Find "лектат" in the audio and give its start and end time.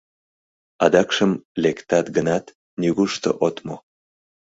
1.63-2.05